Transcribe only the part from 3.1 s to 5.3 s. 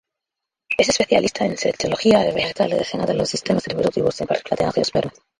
a los sistemas reproductivos, en particular de angiospermas.